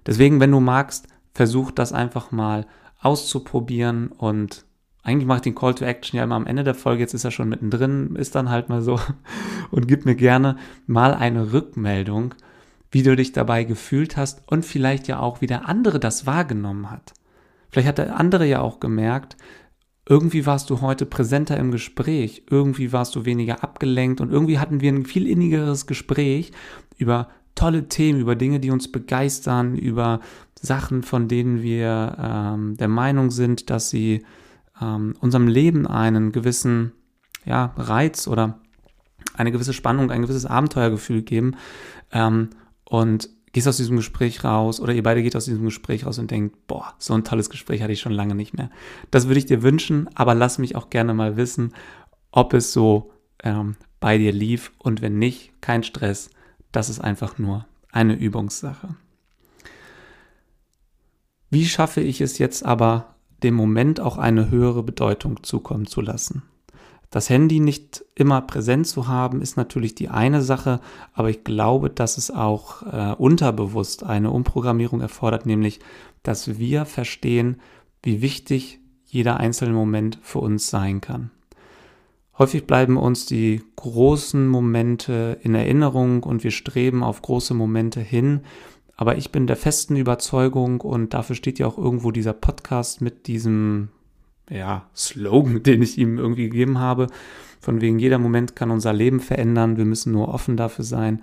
Deswegen, 0.06 0.40
wenn 0.40 0.50
du 0.50 0.58
magst, 0.58 1.06
versuch 1.34 1.70
das 1.70 1.92
einfach 1.92 2.32
mal 2.32 2.66
auszuprobieren 2.98 4.08
und 4.08 4.64
eigentlich 5.02 5.26
mache 5.26 5.38
ich 5.38 5.42
den 5.42 5.54
Call 5.54 5.74
to 5.74 5.84
Action 5.84 6.18
ja 6.18 6.24
immer 6.24 6.34
am 6.34 6.46
Ende 6.46 6.64
der 6.64 6.74
Folge, 6.74 7.00
jetzt 7.00 7.14
ist 7.14 7.24
er 7.24 7.30
schon 7.30 7.48
mittendrin, 7.48 8.16
ist 8.16 8.34
dann 8.34 8.50
halt 8.50 8.68
mal 8.68 8.82
so 8.82 9.00
und 9.70 9.88
gib 9.88 10.04
mir 10.04 10.14
gerne 10.14 10.56
mal 10.86 11.14
eine 11.14 11.52
Rückmeldung, 11.52 12.34
wie 12.90 13.02
du 13.02 13.16
dich 13.16 13.32
dabei 13.32 13.64
gefühlt 13.64 14.16
hast 14.16 14.42
und 14.46 14.64
vielleicht 14.64 15.08
ja 15.08 15.20
auch, 15.20 15.40
wie 15.40 15.46
der 15.46 15.68
andere 15.68 16.00
das 16.00 16.26
wahrgenommen 16.26 16.90
hat. 16.90 17.14
Vielleicht 17.70 17.88
hat 17.88 17.98
der 17.98 18.16
andere 18.18 18.46
ja 18.46 18.60
auch 18.60 18.80
gemerkt, 18.80 19.36
irgendwie 20.08 20.44
warst 20.44 20.70
du 20.70 20.80
heute 20.80 21.06
präsenter 21.06 21.56
im 21.56 21.70
Gespräch, 21.70 22.42
irgendwie 22.50 22.92
warst 22.92 23.14
du 23.14 23.24
weniger 23.24 23.62
abgelenkt 23.62 24.20
und 24.20 24.32
irgendwie 24.32 24.58
hatten 24.58 24.80
wir 24.80 24.92
ein 24.92 25.04
viel 25.04 25.26
innigeres 25.26 25.86
Gespräch 25.86 26.50
über 26.98 27.28
tolle 27.54 27.88
Themen, 27.88 28.20
über 28.20 28.34
Dinge, 28.34 28.58
die 28.58 28.70
uns 28.70 28.90
begeistern, 28.90 29.76
über 29.76 30.20
Sachen, 30.60 31.02
von 31.02 31.28
denen 31.28 31.62
wir 31.62 32.16
ähm, 32.18 32.76
der 32.76 32.88
Meinung 32.88 33.30
sind, 33.30 33.70
dass 33.70 33.90
sie 33.90 34.24
ähm, 34.80 35.14
unserem 35.20 35.48
Leben 35.48 35.86
einen 35.86 36.32
gewissen 36.32 36.92
ja, 37.44 37.72
Reiz 37.76 38.26
oder 38.28 38.60
eine 39.34 39.52
gewisse 39.52 39.72
Spannung, 39.72 40.10
ein 40.10 40.22
gewisses 40.22 40.46
Abenteuergefühl 40.46 41.22
geben 41.22 41.56
ähm, 42.12 42.50
und 42.84 43.28
gehst 43.52 43.66
aus 43.66 43.78
diesem 43.78 43.96
Gespräch 43.96 44.44
raus 44.44 44.80
oder 44.80 44.92
ihr 44.92 45.02
beide 45.02 45.22
geht 45.22 45.34
aus 45.34 45.46
diesem 45.46 45.64
Gespräch 45.64 46.06
raus 46.06 46.18
und 46.18 46.30
denkt, 46.30 46.66
boah, 46.66 46.94
so 46.98 47.14
ein 47.14 47.24
tolles 47.24 47.50
Gespräch 47.50 47.82
hatte 47.82 47.92
ich 47.92 48.00
schon 48.00 48.12
lange 48.12 48.34
nicht 48.34 48.54
mehr. 48.54 48.70
Das 49.10 49.26
würde 49.26 49.38
ich 49.38 49.46
dir 49.46 49.62
wünschen, 49.62 50.08
aber 50.14 50.34
lass 50.34 50.58
mich 50.58 50.76
auch 50.76 50.90
gerne 50.90 51.14
mal 51.14 51.36
wissen, 51.36 51.74
ob 52.30 52.54
es 52.54 52.72
so 52.72 53.12
ähm, 53.42 53.76
bei 53.98 54.18
dir 54.18 54.32
lief 54.32 54.72
und 54.78 55.02
wenn 55.02 55.18
nicht, 55.18 55.52
kein 55.60 55.82
Stress, 55.82 56.30
das 56.72 56.88
ist 56.88 57.00
einfach 57.00 57.38
nur 57.38 57.66
eine 57.90 58.14
Übungssache. 58.14 58.94
Wie 61.50 61.66
schaffe 61.66 62.00
ich 62.00 62.20
es 62.20 62.38
jetzt 62.38 62.64
aber 62.64 63.09
dem 63.42 63.54
Moment 63.54 64.00
auch 64.00 64.18
eine 64.18 64.50
höhere 64.50 64.82
Bedeutung 64.82 65.42
zukommen 65.42 65.86
zu 65.86 66.00
lassen. 66.00 66.42
Das 67.10 67.28
Handy 67.28 67.58
nicht 67.58 68.04
immer 68.14 68.40
präsent 68.40 68.86
zu 68.86 69.08
haben, 69.08 69.42
ist 69.42 69.56
natürlich 69.56 69.96
die 69.96 70.08
eine 70.08 70.42
Sache, 70.42 70.80
aber 71.12 71.28
ich 71.28 71.42
glaube, 71.42 71.90
dass 71.90 72.18
es 72.18 72.30
auch 72.30 72.82
äh, 72.82 73.14
unterbewusst 73.14 74.04
eine 74.04 74.30
Umprogrammierung 74.30 75.00
erfordert, 75.00 75.44
nämlich, 75.44 75.80
dass 76.22 76.58
wir 76.58 76.84
verstehen, 76.84 77.56
wie 78.02 78.22
wichtig 78.22 78.78
jeder 79.06 79.38
einzelne 79.38 79.72
Moment 79.72 80.18
für 80.22 80.38
uns 80.38 80.70
sein 80.70 81.00
kann. 81.00 81.30
Häufig 82.38 82.66
bleiben 82.66 82.96
uns 82.96 83.26
die 83.26 83.60
großen 83.76 84.48
Momente 84.48 85.38
in 85.42 85.54
Erinnerung 85.54 86.22
und 86.22 86.44
wir 86.44 86.52
streben 86.52 87.02
auf 87.02 87.20
große 87.20 87.54
Momente 87.54 88.00
hin. 88.00 88.42
Aber 89.00 89.16
ich 89.16 89.32
bin 89.32 89.46
der 89.46 89.56
festen 89.56 89.96
Überzeugung 89.96 90.82
und 90.82 91.14
dafür 91.14 91.34
steht 91.34 91.58
ja 91.58 91.66
auch 91.66 91.78
irgendwo 91.78 92.10
dieser 92.10 92.34
Podcast 92.34 93.00
mit 93.00 93.28
diesem 93.28 93.88
ja, 94.50 94.90
Slogan, 94.94 95.62
den 95.64 95.80
ich 95.80 95.96
ihm 95.96 96.18
irgendwie 96.18 96.50
gegeben 96.50 96.78
habe. 96.78 97.06
Von 97.60 97.80
wegen 97.80 97.98
jeder 97.98 98.18
Moment 98.18 98.56
kann 98.56 98.70
unser 98.70 98.92
Leben 98.92 99.20
verändern. 99.20 99.78
Wir 99.78 99.86
müssen 99.86 100.12
nur 100.12 100.28
offen 100.28 100.58
dafür 100.58 100.84
sein. 100.84 101.22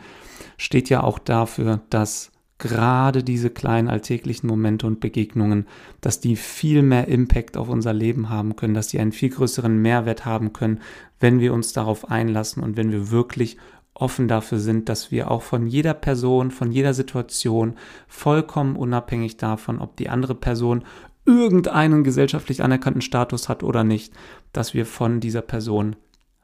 Steht 0.58 0.90
ja 0.90 1.04
auch 1.04 1.20
dafür, 1.20 1.82
dass 1.92 2.32
gerade 2.58 3.24
diese 3.24 3.52
kleinen 3.52 3.90
alltäglichen 3.90 4.48
Momente 4.48 4.88
und 4.88 5.00
Begegnungen, 5.00 5.68
dass 6.02 6.20
die 6.20 6.36
viel 6.36 6.82
mehr 6.82 7.08
Impact 7.08 7.58
auf 7.58 7.70
unser 7.70 7.94
Leben 7.94 8.30
haben 8.30 8.56
können, 8.56 8.74
dass 8.74 8.88
die 8.88 9.00
einen 9.00 9.12
viel 9.12 9.30
größeren 9.30 9.80
Mehrwert 9.80 10.26
haben 10.26 10.52
können, 10.52 10.80
wenn 11.20 11.40
wir 11.40 11.54
uns 11.54 11.74
darauf 11.74 12.10
einlassen 12.10 12.64
und 12.64 12.76
wenn 12.76 12.92
wir 12.92 13.12
wirklich 13.12 13.58
offen 14.00 14.28
dafür 14.28 14.60
sind, 14.60 14.90
dass 14.90 15.12
wir 15.12 15.32
auch 15.32 15.42
von 15.42 15.68
jeder 15.68 15.94
Person, 15.94 16.52
von 16.52 16.72
jeder 16.72 16.94
Situation, 16.94 17.76
vollkommen 18.08 18.76
unabhängig 18.76 19.38
davon, 19.38 19.80
ob 19.80 19.96
die 19.96 20.10
andere 20.10 20.36
Person 20.36 20.84
irgendeinen 21.26 22.04
gesellschaftlich 22.04 22.64
anerkannten 22.64 23.02
Status 23.02 23.50
hat 23.50 23.64
oder 23.64 23.84
nicht, 23.84 24.14
dass 24.54 24.74
wir 24.74 24.86
von 24.86 25.20
dieser 25.20 25.42
Person 25.42 25.96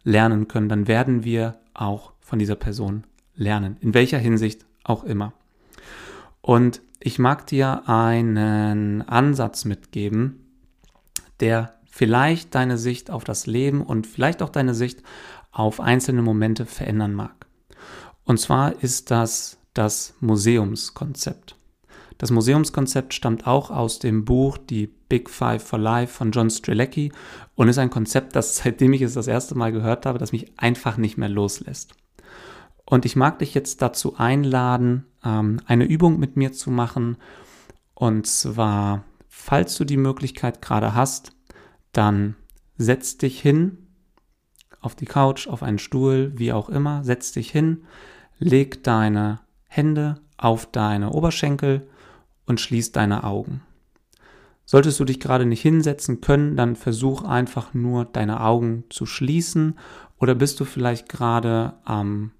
lernen 0.03 0.47
können, 0.47 0.67
dann 0.67 0.87
werden 0.87 1.23
wir 1.23 1.55
auch 1.73 2.11
von 2.19 2.39
dieser 2.39 2.55
Person 2.55 3.05
lernen, 3.35 3.77
in 3.79 3.93
welcher 3.93 4.17
Hinsicht 4.17 4.65
auch 4.83 5.03
immer. 5.03 5.33
Und 6.41 6.81
ich 6.99 7.19
mag 7.19 7.47
dir 7.47 7.87
einen 7.87 9.01
Ansatz 9.01 9.63
mitgeben, 9.63 10.45
der 11.39 11.73
vielleicht 11.89 12.55
deine 12.55 12.77
Sicht 12.77 13.11
auf 13.11 13.23
das 13.23 13.45
Leben 13.45 13.81
und 13.81 14.07
vielleicht 14.07 14.41
auch 14.41 14.49
deine 14.49 14.73
Sicht 14.73 15.03
auf 15.53 15.79
einzelne 15.79 16.21
Momente 16.21 16.65
verändern 16.65 17.13
mag. 17.13 17.45
Und 18.25 18.39
zwar 18.39 18.83
ist 18.83 19.11
das 19.11 19.57
das 19.73 20.15
Museumskonzept. 20.19 21.55
Das 22.17 22.31
Museumskonzept 22.31 23.13
stammt 23.13 23.47
auch 23.47 23.71
aus 23.71 23.99
dem 23.99 24.23
Buch 24.23 24.57
Die 24.57 24.87
Big 24.87 25.29
Five 25.29 25.63
for 25.63 25.79
Life 25.79 26.13
von 26.13 26.31
John 26.31 26.49
Strelecki 26.49 27.11
und 27.55 27.67
ist 27.67 27.79
ein 27.79 27.89
Konzept, 27.89 28.35
das 28.35 28.57
seitdem 28.63 28.93
ich 28.93 29.01
es 29.01 29.13
das 29.13 29.27
erste 29.27 29.55
Mal 29.55 29.71
gehört 29.71 30.05
habe, 30.05 30.19
das 30.19 30.31
mich 30.31 30.51
einfach 30.57 30.97
nicht 30.97 31.17
mehr 31.17 31.29
loslässt. 31.29 31.95
Und 32.85 33.05
ich 33.05 33.15
mag 33.15 33.39
dich 33.39 33.53
jetzt 33.53 33.81
dazu 33.81 34.17
einladen, 34.17 35.05
ähm, 35.23 35.59
eine 35.65 35.85
Übung 35.85 36.19
mit 36.19 36.35
mir 36.35 36.51
zu 36.51 36.69
machen. 36.69 37.17
Und 37.93 38.27
zwar, 38.27 39.03
falls 39.27 39.75
du 39.77 39.85
die 39.85 39.97
Möglichkeit 39.97 40.61
gerade 40.61 40.93
hast, 40.93 41.31
dann 41.93 42.35
setz 42.77 43.17
dich 43.17 43.39
hin 43.39 43.82
auf 44.83 44.95
die 44.95 45.05
Couch, 45.05 45.47
auf 45.47 45.63
einen 45.63 45.79
Stuhl, 45.79 46.33
wie 46.35 46.53
auch 46.53 46.69
immer, 46.69 47.03
setz 47.03 47.31
dich 47.31 47.49
hin, 47.49 47.83
leg 48.39 48.83
deine 48.83 49.39
Hände 49.67 50.15
auf 50.37 50.69
deine 50.71 51.11
Oberschenkel 51.11 51.87
und 52.45 52.59
schließ 52.59 52.91
deine 52.91 53.23
Augen. 53.23 53.61
Solltest 54.65 54.99
du 54.99 55.05
dich 55.05 55.19
gerade 55.19 55.45
nicht 55.45 55.61
hinsetzen 55.61 56.21
können, 56.21 56.55
dann 56.55 56.75
versuch 56.75 57.23
einfach 57.23 57.73
nur 57.73 58.05
deine 58.05 58.41
Augen 58.41 58.83
zu 58.89 59.05
schließen 59.05 59.77
oder 60.19 60.35
bist 60.35 60.59
du 60.59 60.65
vielleicht 60.65 61.09
gerade 61.09 61.73
am 61.83 62.31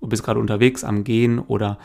bist 0.00 0.24
gerade 0.24 0.40
unterwegs 0.40 0.82
am 0.82 1.04
Gehen 1.04 1.38
oder 1.38 1.78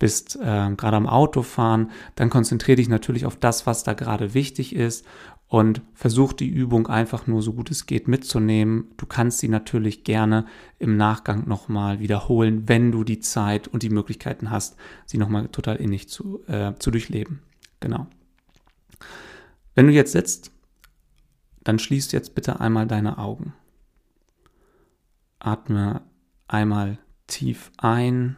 bist 0.00 0.36
äh, 0.36 0.70
gerade 0.76 0.96
am 0.96 1.06
Autofahren, 1.06 1.90
dann 2.16 2.30
konzentriere 2.30 2.76
dich 2.76 2.88
natürlich 2.88 3.26
auf 3.26 3.36
das, 3.36 3.66
was 3.66 3.84
da 3.84 3.92
gerade 3.92 4.34
wichtig 4.34 4.74
ist 4.74 5.06
und 5.50 5.82
versuch 5.94 6.32
die 6.32 6.48
Übung 6.48 6.86
einfach 6.86 7.26
nur 7.26 7.42
so 7.42 7.52
gut 7.52 7.72
es 7.72 7.86
geht 7.86 8.06
mitzunehmen. 8.06 8.84
Du 8.96 9.04
kannst 9.04 9.40
sie 9.40 9.48
natürlich 9.48 10.04
gerne 10.04 10.46
im 10.78 10.96
Nachgang 10.96 11.48
nochmal 11.48 11.98
wiederholen, 11.98 12.68
wenn 12.68 12.92
du 12.92 13.02
die 13.02 13.18
Zeit 13.18 13.66
und 13.66 13.82
die 13.82 13.90
Möglichkeiten 13.90 14.50
hast, 14.50 14.76
sie 15.06 15.18
nochmal 15.18 15.48
total 15.48 15.74
innig 15.76 16.08
zu, 16.08 16.40
äh, 16.46 16.74
zu 16.78 16.92
durchleben. 16.92 17.42
Genau. 17.80 18.06
Wenn 19.74 19.88
du 19.88 19.92
jetzt 19.92 20.12
sitzt, 20.12 20.52
dann 21.64 21.80
schließt 21.80 22.12
jetzt 22.12 22.36
bitte 22.36 22.60
einmal 22.60 22.86
deine 22.86 23.18
Augen. 23.18 23.52
Atme 25.40 26.02
einmal 26.46 26.98
tief 27.26 27.72
ein 27.76 28.36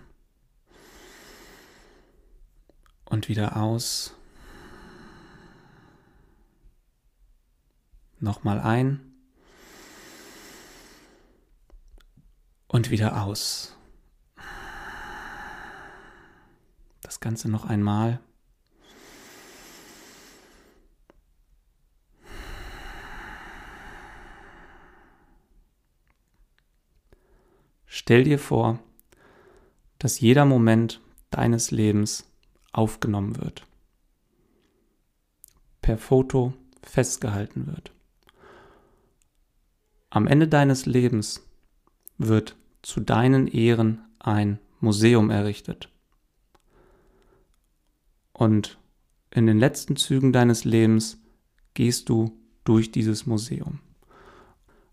und 3.05 3.29
wieder 3.29 3.59
aus. 3.59 4.15
Nochmal 8.23 8.61
ein 8.61 9.01
und 12.69 12.91
wieder 12.91 13.25
aus. 13.25 13.77
Das 17.03 17.19
Ganze 17.19 17.51
noch 17.51 17.65
einmal. 17.65 18.21
Stell 27.87 28.23
dir 28.23 28.39
vor, 28.39 28.79
dass 29.99 30.21
jeder 30.21 30.45
Moment 30.45 31.01
deines 31.31 31.73
Lebens 31.73 32.31
aufgenommen 32.71 33.37
wird, 33.39 33.67
per 35.81 35.99
Foto 35.99 36.55
festgehalten 36.85 37.67
wird. 37.67 37.93
Am 40.15 40.27
Ende 40.27 40.47
deines 40.47 40.85
Lebens 40.85 41.43
wird 42.19 42.55
zu 42.83 43.01
deinen 43.01 43.47
Ehren 43.47 44.03
ein 44.19 44.59
Museum 44.79 45.31
errichtet. 45.31 45.91
Und 48.35 48.79
in 49.31 49.47
den 49.47 49.59
letzten 49.59 49.97
Zügen 49.97 50.31
deines 50.31 50.67
Lebens 50.67 51.19
gehst 51.73 52.11
du 52.11 52.39
durch 52.65 52.93
dieses 52.93 53.25
Museum. 53.25 53.81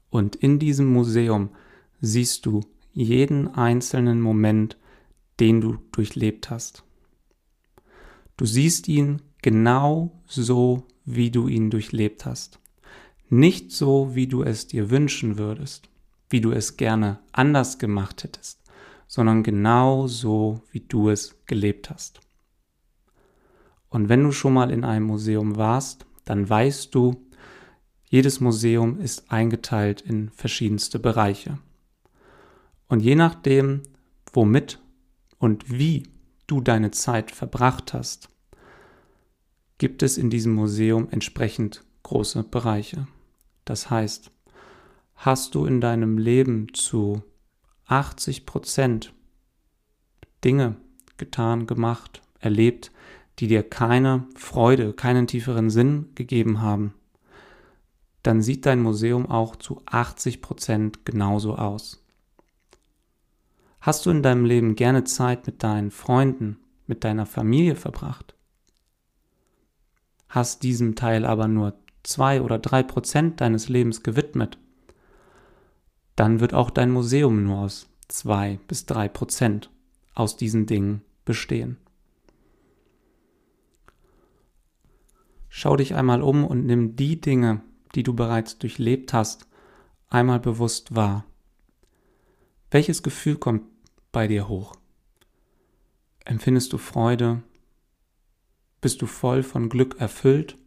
Und 0.10 0.38
in 0.38 0.58
diesem 0.58 0.88
Museum 0.88 1.50
siehst 2.00 2.46
du 2.46 2.62
jeden 2.94 3.50
einzelnen 3.50 4.22
Moment, 4.22 4.78
den 5.42 5.60
du 5.60 5.80
durchlebt 5.92 6.50
hast. 6.50 6.86
Du 8.38 8.46
siehst 8.46 8.88
ihn 8.88 9.22
genau 9.42 10.24
so, 10.28 10.88
wie 11.04 11.30
du 11.30 11.50
ihn 11.50 11.70
durchlebt 11.70 12.26
hast. 12.26 12.62
Nicht 13.30 13.72
so, 13.72 14.16
wie 14.16 14.26
du 14.28 14.44
es 14.44 14.66
dir 14.66 14.90
wünschen 14.90 15.38
würdest, 15.38 15.88
wie 16.30 16.42
du 16.42 16.52
es 16.52 16.78
gerne 16.78 17.20
anders 17.32 17.78
gemacht 17.78 18.24
hättest, 18.24 18.60
sondern 19.08 19.44
genau 19.44 20.08
so, 20.08 20.64
wie 20.72 20.80
du 20.80 21.10
es 21.10 21.36
gelebt 21.46 21.90
hast. 21.90 22.22
Und 23.90 24.10
wenn 24.10 24.24
du 24.24 24.32
schon 24.32 24.54
mal 24.54 24.72
in 24.72 24.84
einem 24.84 25.06
Museum 25.06 25.58
warst, 25.58 26.06
dann 26.26 26.50
weißt 26.50 26.94
du, 26.94 27.26
jedes 28.10 28.40
Museum 28.40 29.00
ist 29.00 29.32
eingeteilt 29.32 30.02
in 30.02 30.30
verschiedenste 30.30 30.98
Bereiche. 30.98 31.60
Und 32.88 33.02
je 33.02 33.16
nachdem, 33.16 33.84
womit 34.34 34.80
und 35.38 35.72
wie 35.72 36.04
du 36.48 36.62
deine 36.62 36.90
Zeit 36.90 37.30
verbracht 37.30 37.94
hast, 37.94 38.30
gibt 39.78 40.02
es 40.02 40.18
in 40.18 40.32
diesem 40.32 40.54
Museum 40.54 41.08
entsprechend 41.12 41.84
große 42.02 42.44
Bereiche. 42.44 43.08
Das 43.70 43.92
heißt, 43.92 44.32
hast 45.14 45.54
du 45.54 45.66
in 45.66 45.80
deinem 45.80 46.18
Leben 46.18 46.74
zu 46.74 47.22
80 47.86 48.48
Prozent 48.48 49.14
Dinge 50.44 50.78
getan, 51.18 51.68
gemacht, 51.68 52.24
erlebt, 52.40 52.92
die 53.38 53.46
dir 53.46 53.62
keine 53.62 54.26
Freude, 54.34 54.92
keinen 54.94 55.28
tieferen 55.28 55.70
Sinn 55.70 56.08
gegeben 56.16 56.64
haben, 56.64 56.96
dann 58.24 58.42
sieht 58.42 58.66
dein 58.66 58.82
Museum 58.82 59.30
auch 59.30 59.56
zu 59.56 59.84
80 59.86 60.42
Prozent 60.42 61.06
genauso 61.06 61.56
aus. 61.56 62.04
Hast 63.82 64.08
du 64.08 64.10
in 64.10 64.24
deinem 64.24 64.46
Leben 64.46 64.74
gerne 64.74 65.04
Zeit 65.04 65.46
mit 65.46 65.62
deinen 65.62 65.92
Freunden, 65.92 66.58
mit 66.88 67.04
deiner 67.04 67.28
Familie 67.28 67.76
verbracht? 67.76 68.34
Hast 70.28 70.64
diesem 70.64 70.96
Teil 70.96 71.24
aber 71.24 71.48
nur 71.48 71.78
zwei 72.10 72.42
oder 72.42 72.60
drei 72.60 72.84
Prozent 72.84 73.40
deines 73.40 73.70
Lebens 73.70 74.04
gewidmet? 74.04 74.58
Dann 76.16 76.40
wird 76.40 76.54
auch 76.54 76.70
dein 76.70 76.92
Museum 76.92 77.44
nur 77.44 77.60
aus 77.60 77.88
zwei 78.08 78.60
bis 78.68 78.86
drei 78.86 79.08
Prozent 79.08 79.70
aus 80.16 80.36
diesen 80.36 80.66
Dingen 80.66 81.02
bestehen. 81.24 81.78
Schau 85.48 85.76
dich 85.76 85.96
einmal 85.96 86.22
um 86.22 86.44
und 86.46 86.66
nimm 86.66 86.96
die 86.96 87.22
Dinge, 87.22 87.62
die 87.96 88.04
du 88.04 88.14
bereits 88.14 88.58
durchlebt 88.58 89.14
hast, 89.14 89.48
einmal 90.10 90.40
bewusst 90.40 90.96
wahr. 90.96 91.26
Welches 92.72 93.02
Gefühl 93.04 93.38
kommt 93.38 93.64
bei 94.12 94.28
dir 94.28 94.48
hoch? 94.48 94.76
Empfindest 96.26 96.74
du 96.74 96.78
Freude? 96.78 97.42
Bist 98.82 99.02
du 99.02 99.08
voll 99.08 99.44
von 99.44 99.70
Glück 99.70 100.00
erfüllt? 100.00 100.58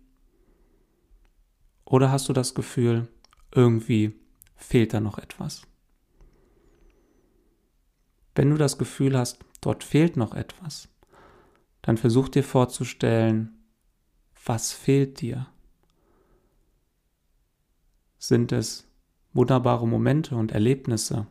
Oder 1.85 2.11
hast 2.11 2.29
du 2.29 2.33
das 2.33 2.55
Gefühl, 2.55 3.09
irgendwie 3.55 4.15
fehlt 4.57 4.95
da 4.95 5.01
noch 5.01 5.19
etwas? 5.19 5.63
Wenn 8.35 8.51
du 8.51 8.57
das 8.57 8.79
Gefühl 8.79 9.17
hast, 9.19 9.39
dort 9.61 9.85
fehlt 9.85 10.17
noch 10.17 10.35
etwas, 10.35 10.89
dann 11.83 11.97
versuch 11.97 12.29
dir 12.29 12.45
vorzustellen, 12.45 13.59
was 14.45 14.73
fehlt 14.73 15.21
dir? 15.21 15.49
Sind 18.19 18.53
es 18.53 18.89
wunderbare 19.33 19.87
Momente 19.87 20.37
und 20.37 20.53
Erlebnisse? 20.53 21.27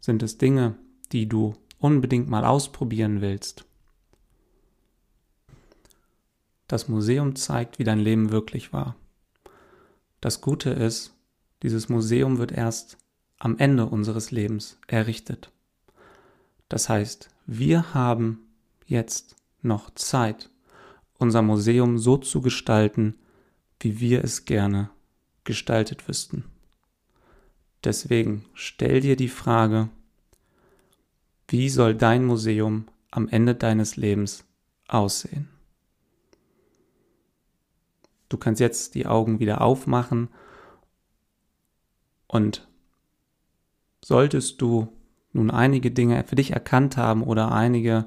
Sind 0.00 0.22
es 0.22 0.38
Dinge, 0.38 0.78
die 1.12 1.28
du 1.28 1.54
unbedingt 1.78 2.28
mal 2.28 2.44
ausprobieren 2.44 3.20
willst? 3.20 3.66
Das 6.70 6.86
Museum 6.86 7.34
zeigt, 7.34 7.80
wie 7.80 7.84
dein 7.84 7.98
Leben 7.98 8.30
wirklich 8.30 8.72
war. 8.72 8.94
Das 10.20 10.40
Gute 10.40 10.70
ist, 10.70 11.12
dieses 11.64 11.88
Museum 11.88 12.38
wird 12.38 12.52
erst 12.52 12.96
am 13.40 13.58
Ende 13.58 13.86
unseres 13.86 14.30
Lebens 14.30 14.78
errichtet. 14.86 15.50
Das 16.68 16.88
heißt, 16.88 17.28
wir 17.44 17.92
haben 17.92 18.38
jetzt 18.86 19.34
noch 19.62 19.90
Zeit, 19.96 20.48
unser 21.18 21.42
Museum 21.42 21.98
so 21.98 22.16
zu 22.16 22.40
gestalten, 22.40 23.16
wie 23.80 23.98
wir 23.98 24.22
es 24.22 24.44
gerne 24.44 24.90
gestaltet 25.42 26.06
wüssten. 26.06 26.44
Deswegen 27.82 28.44
stell 28.54 29.00
dir 29.00 29.16
die 29.16 29.26
Frage, 29.26 29.88
wie 31.48 31.68
soll 31.68 31.96
dein 31.96 32.24
Museum 32.24 32.86
am 33.10 33.26
Ende 33.26 33.56
deines 33.56 33.96
Lebens 33.96 34.44
aussehen? 34.86 35.48
Du 38.30 38.38
kannst 38.38 38.60
jetzt 38.60 38.94
die 38.94 39.06
Augen 39.06 39.40
wieder 39.40 39.60
aufmachen 39.60 40.28
und 42.26 42.68
solltest 44.02 44.62
du 44.62 44.88
nun 45.32 45.50
einige 45.50 45.90
Dinge 45.90 46.24
für 46.24 46.36
dich 46.36 46.52
erkannt 46.52 46.96
haben 46.96 47.22
oder 47.24 47.52
einige 47.52 48.06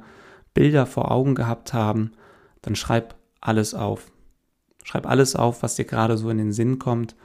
Bilder 0.53 0.85
vor 0.85 1.11
Augen 1.11 1.35
gehabt 1.35 1.73
haben, 1.73 2.13
dann 2.61 2.75
schreib 2.75 3.15
alles 3.41 3.73
auf. 3.73 4.11
Schreib 4.83 5.05
alles 5.05 5.35
auf, 5.35 5.61
was 5.61 5.75
dir 5.75 5.85
gerade 5.85 6.17
so 6.17 6.29
in 6.29 6.37
den 6.37 6.53
Sinn 6.53 6.79
kommt 6.79 7.15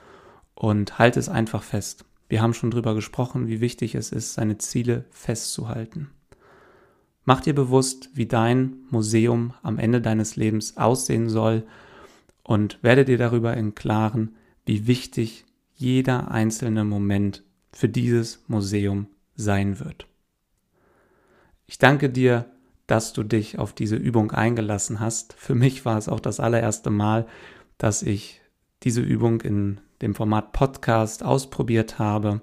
und 0.55 0.99
halt 0.99 1.17
es 1.17 1.29
einfach 1.29 1.63
fest. 1.63 2.05
Wir 2.29 2.43
haben 2.43 2.55
schon 2.55 2.73
drüber 2.73 2.95
gesprochen, 2.95 3.47
wie 3.47 3.61
wichtig 3.61 3.95
es 3.95 4.11
ist, 4.11 4.35
seine 4.35 4.59
Ziele 4.59 5.05
festzuhalten. 5.11 6.11
Mach 7.25 7.43
dir 7.43 7.55
bewusst, 7.55 8.11
wie 8.15 8.27
dein 8.27 8.77
Museum 8.91 9.55
am 9.63 9.79
Ende 9.79 10.01
deines 10.01 10.35
Lebens 10.35 10.77
aussehen 10.77 11.29
soll 11.29 11.65
und 12.49 12.83
werde 12.83 13.05
dir 13.05 13.19
darüber 13.19 13.55
im 13.59 13.75
Klaren, 13.75 14.35
wie 14.65 14.87
wichtig 14.87 15.45
jeder 15.75 16.31
einzelne 16.31 16.83
Moment 16.83 17.43
für 17.73 17.91
dieses 17.91 18.43
Museum 18.49 19.07
sein 19.37 19.79
wird. 19.81 20.07
Ich 21.67 21.77
danke 21.77 22.09
dir, 22.09 22.47
dass 22.87 23.13
du 23.13 23.23
dich 23.23 23.59
auf 23.59 23.75
diese 23.75 23.97
Übung 23.97 24.33
eingelassen 24.33 24.99
hast. 24.99 25.35
Für 25.35 25.55
mich 25.55 25.85
war 25.85 25.99
es 25.99 26.09
auch 26.09 26.21
das 26.21 26.41
allererste 26.41 26.89
Mal, 26.89 27.27
dass 27.77 28.03
ich 28.03 28.41
diese 28.83 29.03
Übung 29.03 29.43
in 29.43 29.83
dem 30.01 30.15
Format 30.15 30.53
Podcast 30.53 31.23
ausprobiert 31.23 31.99
habe. 31.99 32.41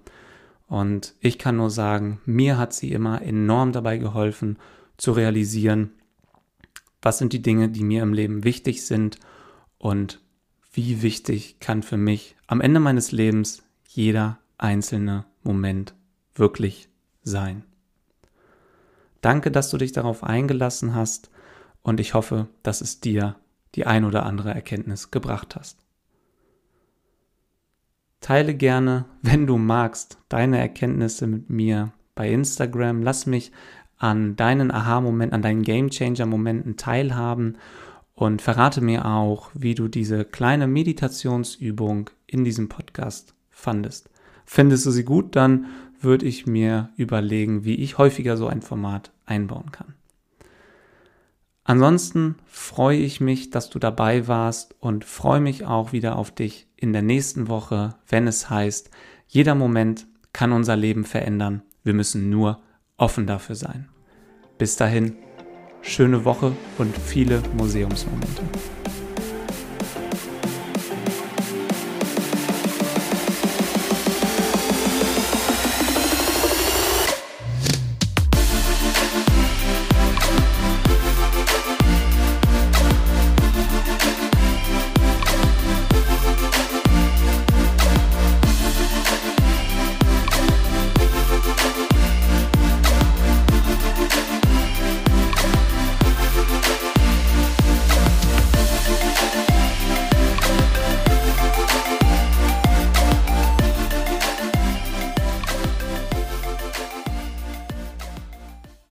Und 0.67 1.15
ich 1.19 1.39
kann 1.39 1.57
nur 1.57 1.71
sagen, 1.71 2.21
mir 2.25 2.59
hat 2.59 2.73
sie 2.73 2.91
immer 2.91 3.23
enorm 3.23 3.71
dabei 3.71 3.97
geholfen 3.97 4.59
zu 4.97 5.13
realisieren, 5.13 5.93
was 7.01 7.17
sind 7.17 7.33
die 7.33 7.41
Dinge, 7.41 7.69
die 7.69 7.83
mir 7.83 8.03
im 8.03 8.13
Leben 8.13 8.43
wichtig 8.43 8.85
sind 8.85 9.17
und 9.77 10.21
wie 10.71 11.01
wichtig 11.01 11.59
kann 11.59 11.83
für 11.83 11.97
mich 11.97 12.35
am 12.47 12.61
Ende 12.61 12.79
meines 12.79 13.11
Lebens 13.11 13.63
jeder 13.87 14.39
einzelne 14.57 15.25
Moment 15.43 15.93
wirklich 16.33 16.89
sein. 17.23 17.63
Danke, 19.21 19.51
dass 19.51 19.69
du 19.69 19.77
dich 19.77 19.91
darauf 19.91 20.23
eingelassen 20.23 20.93
hast 20.93 21.31
und 21.81 21.99
ich 21.99 22.13
hoffe, 22.13 22.47
dass 22.61 22.81
es 22.81 22.99
dir 22.99 23.35
die 23.75 23.85
ein 23.85 24.05
oder 24.05 24.25
andere 24.25 24.53
Erkenntnis 24.53 25.11
gebracht 25.11 25.55
hast. 25.55 25.79
Teile 28.21 28.55
gerne, 28.55 29.05
wenn 29.21 29.45
du 29.45 29.57
magst, 29.57 30.17
deine 30.29 30.59
Erkenntnisse 30.59 31.27
mit 31.27 31.49
mir 31.49 31.93
bei 32.15 32.31
Instagram. 32.31 33.03
Lass 33.03 33.25
mich 33.25 33.51
an 33.97 34.35
deinen 34.35 34.71
Aha-Momenten, 34.71 35.35
an 35.35 35.41
deinen 35.41 35.61
Game-Changer-Momenten 35.61 36.77
teilhaben 36.77 37.57
und 38.15 38.41
verrate 38.41 38.81
mir 38.81 39.05
auch, 39.05 39.51
wie 39.53 39.75
du 39.75 39.87
diese 39.87 40.25
kleine 40.25 40.67
Meditationsübung 40.67 42.09
in 42.25 42.43
diesem 42.43 42.69
Podcast 42.69 43.35
fandest. 43.51 44.09
Findest 44.45 44.85
du 44.85 44.91
sie 44.91 45.03
gut, 45.03 45.35
dann 45.35 45.67
würde 45.99 46.25
ich 46.25 46.47
mir 46.47 46.89
überlegen, 46.97 47.65
wie 47.65 47.75
ich 47.75 47.97
häufiger 47.97 48.37
so 48.37 48.47
ein 48.47 48.61
Format 48.61 49.11
einbauen 49.25 49.71
kann. 49.71 49.95
Ansonsten 51.63 52.35
freue 52.45 52.99
ich 52.99 53.19
mich, 53.19 53.49
dass 53.49 53.71
du 53.71 53.79
dabei 53.79 54.27
warst 54.27 54.75
und 54.79 55.03
freue 55.03 55.41
mich 55.41 55.65
auch 55.65 55.93
wieder 55.93 56.15
auf 56.15 56.29
dich 56.29 56.67
in 56.77 56.93
der 56.93 57.01
nächsten 57.01 57.47
Woche, 57.47 57.95
wenn 58.07 58.27
es 58.27 58.49
heißt, 58.49 58.91
jeder 59.27 59.55
Moment 59.55 60.05
kann 60.31 60.51
unser 60.51 60.75
Leben 60.75 61.05
verändern. 61.05 61.63
Wir 61.83 61.93
müssen 61.93 62.29
nur 62.29 62.61
offen 62.97 63.25
dafür 63.25 63.55
sein. 63.55 63.89
Bis 64.59 64.75
dahin, 64.75 65.17
schöne 65.85 66.25
Woche 66.25 66.51
und 66.77 66.95
viele 66.97 67.41
Museumsmomente. 67.57 68.41